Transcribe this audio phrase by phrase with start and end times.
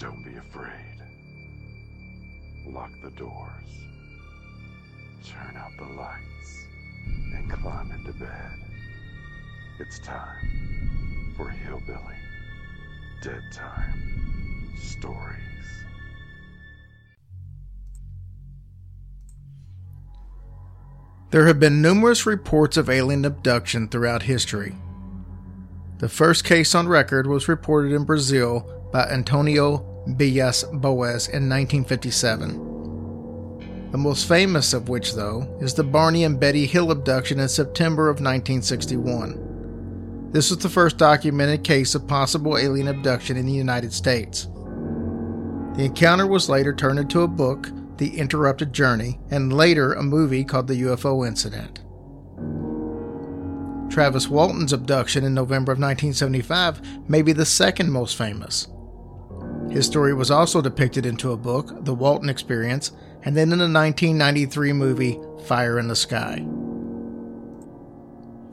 [0.00, 0.96] Don't be afraid.
[2.68, 3.64] Lock the doors.
[5.28, 6.64] Turn out the lights.
[7.34, 8.50] And climb into bed.
[9.78, 12.16] It's time for Hillbilly
[13.22, 15.36] Dead Time Stories.
[21.30, 24.76] There have been numerous reports of alien abduction throughout history.
[25.98, 33.90] The first case on record was reported in Brazil by Antonio Villas Boas in 1957.
[33.90, 38.08] The most famous of which, though, is the Barney and Betty Hill abduction in September
[38.08, 40.28] of 1961.
[40.32, 44.48] This was the first documented case of possible alien abduction in the United States.
[45.74, 47.68] The encounter was later turned into a book
[48.00, 51.80] the Interrupted Journey, and later a movie called The UFO Incident.
[53.92, 58.68] Travis Walton's abduction in November of 1975 may be the second most famous.
[59.70, 62.90] His story was also depicted into a book, The Walton Experience,
[63.22, 66.44] and then in the 1993 movie Fire in the Sky.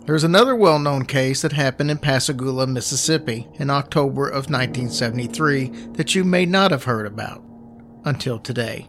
[0.05, 6.15] There's another well known case that happened in Pascagoula, Mississippi in October of 1973 that
[6.15, 7.43] you may not have heard about
[8.05, 8.87] until today.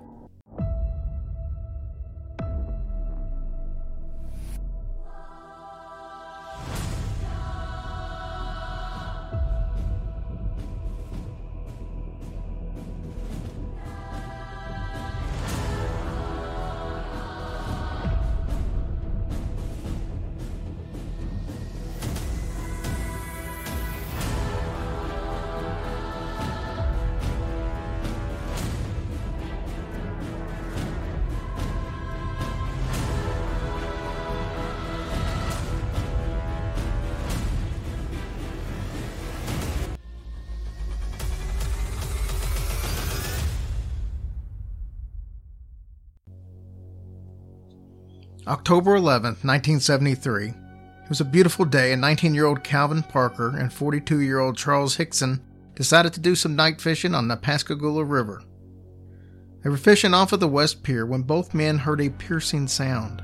[48.49, 50.49] October 11, 1973.
[50.49, 50.55] It
[51.11, 54.97] was a beautiful day, and 19 year old Calvin Parker and 42 year old Charles
[54.97, 55.43] Hickson
[55.75, 58.43] decided to do some night fishing on the Pascagoula River.
[59.63, 63.23] They were fishing off of the West Pier when both men heard a piercing sound.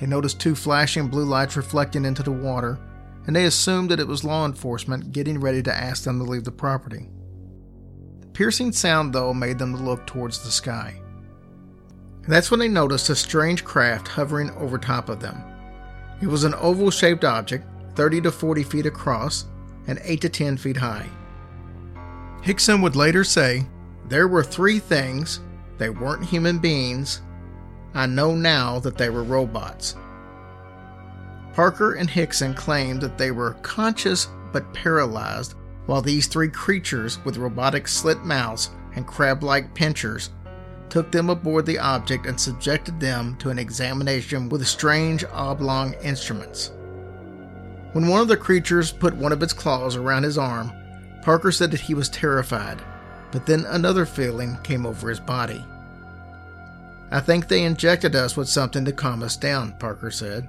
[0.00, 2.80] They noticed two flashing blue lights reflecting into the water,
[3.28, 6.42] and they assumed that it was law enforcement getting ready to ask them to leave
[6.42, 7.10] the property.
[8.22, 11.00] The piercing sound, though, made them look towards the sky.
[12.26, 15.42] That's when they noticed a strange craft hovering over top of them.
[16.22, 19.46] It was an oval shaped object, 30 to 40 feet across
[19.86, 21.06] and 8 to 10 feet high.
[22.42, 23.66] Hickson would later say,
[24.08, 25.40] There were three things,
[25.78, 27.20] they weren't human beings.
[27.94, 29.96] I know now that they were robots.
[31.52, 35.54] Parker and Hickson claimed that they were conscious but paralyzed,
[35.86, 40.30] while these three creatures with robotic slit mouths and crab like pinchers
[40.94, 46.70] took them aboard the object and subjected them to an examination with strange oblong instruments.
[47.94, 50.72] When one of the creatures put one of its claws around his arm,
[51.22, 52.80] Parker said that he was terrified,
[53.32, 55.66] but then another feeling came over his body.
[57.10, 60.48] I think they injected us with something to calm us down, Parker said.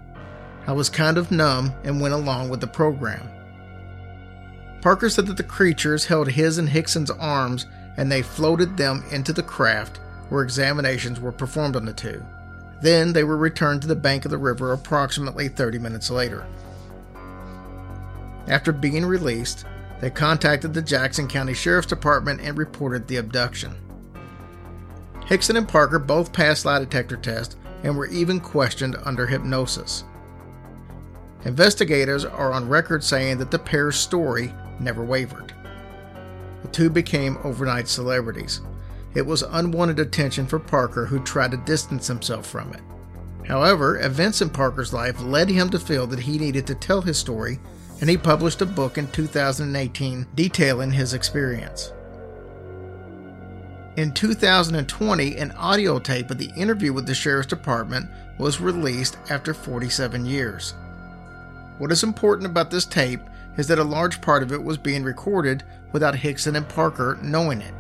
[0.68, 3.28] I was kind of numb and went along with the program.
[4.84, 7.66] Parker said that the creatures held his and Hickson's arms
[7.98, 12.24] and they floated them into the craft where examinations were performed on the two.
[12.82, 16.46] Then they were returned to the bank of the river approximately 30 minutes later.
[18.48, 19.66] After being released,
[20.02, 23.76] they contacted the Jackson County Sheriff's Department and reported the abduction.
[25.26, 30.04] Hickson and Parker both passed lie detector tests and were even questioned under hypnosis.
[31.46, 35.54] Investigators are on record saying that the pair's story never wavered.
[36.62, 38.62] The two became overnight celebrities,
[39.16, 42.82] it was unwanted attention for Parker, who tried to distance himself from it.
[43.48, 47.18] However, events in Parker's life led him to feel that he needed to tell his
[47.18, 47.60] story,
[48.02, 51.94] and he published a book in 2018 detailing his experience.
[53.96, 59.54] In 2020, an audio tape of the interview with the Sheriff's Department was released after
[59.54, 60.74] 47 years.
[61.78, 63.22] What is important about this tape
[63.58, 65.64] is that a large part of it was being recorded
[65.94, 67.74] without Hickson and Parker knowing it.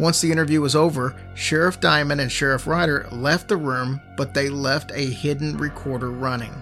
[0.00, 4.48] Once the interview was over, Sheriff Diamond and Sheriff Ryder left the room, but they
[4.48, 6.54] left a hidden recorder running.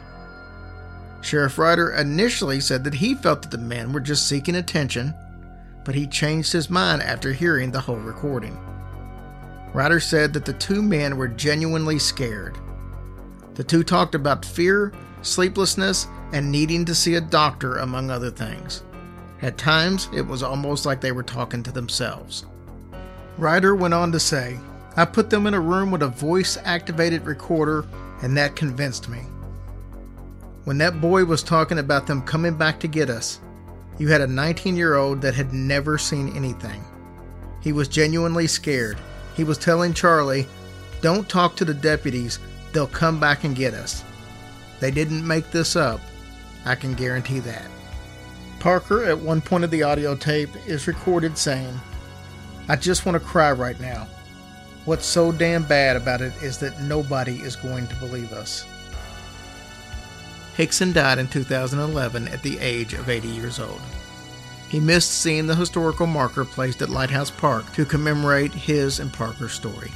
[1.21, 5.15] Sheriff Ryder initially said that he felt that the men were just seeking attention,
[5.85, 8.59] but he changed his mind after hearing the whole recording.
[9.73, 12.59] Ryder said that the two men were genuinely scared.
[13.55, 14.93] The two talked about fear,
[15.23, 18.83] sleeplessness, and needing to see a doctor, among other things.
[19.43, 22.45] At times, it was almost like they were talking to themselves.
[23.39, 24.59] Ryder went on to say,
[24.97, 27.87] I put them in a room with a voice activated recorder,
[28.21, 29.21] and that convinced me.
[30.65, 33.39] When that boy was talking about them coming back to get us,
[33.97, 36.85] you had a 19 year old that had never seen anything.
[37.63, 38.99] He was genuinely scared.
[39.37, 40.49] He was telling Charlie,
[41.01, 42.41] Don't talk to the deputies,
[42.73, 44.03] they'll come back and get us.
[44.81, 46.01] They didn't make this up.
[46.65, 47.67] I can guarantee that.
[48.59, 51.81] Parker, at one point of the audio tape, is recorded saying,
[52.69, 54.07] I just want to cry right now.
[54.85, 58.67] What's so damn bad about it is that nobody is going to believe us.
[60.55, 63.81] Hickson died in 2011 at the age of 80 years old.
[64.69, 69.53] He missed seeing the historical marker placed at Lighthouse Park to commemorate his and Parker's
[69.53, 69.91] story.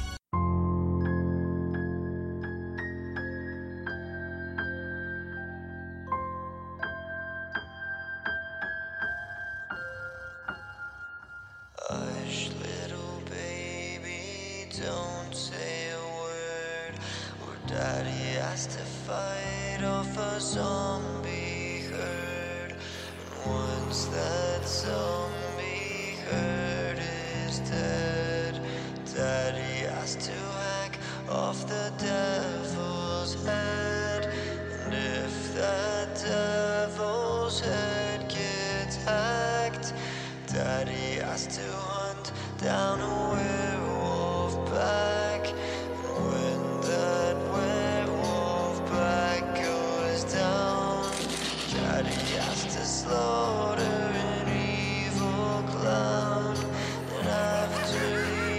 [12.33, 16.95] Little baby, don't say a word.
[17.43, 22.71] Or daddy has to fight off a zombie herd.
[22.71, 26.97] And once that zombie herd
[27.45, 28.59] is dead,
[29.15, 30.97] daddy has to hack
[31.29, 34.33] off the devil's head.
[34.85, 35.53] And if
[36.23, 39.93] devil's head gets hacked,
[40.47, 42.02] Daddy has to
[42.57, 43.73] down a werewolf.
[46.03, 51.11] And when that werewolf pack goes down,
[51.73, 56.57] Daddy has to slaughter an evil clown.
[57.17, 58.57] And after the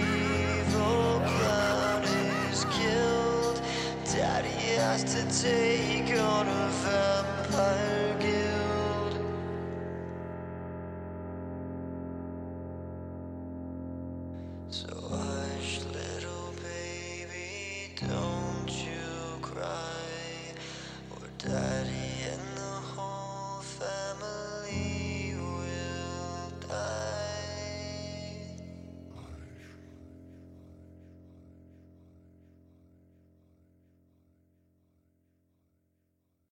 [0.59, 3.61] evil clown is killed,
[4.05, 5.94] Daddy has to take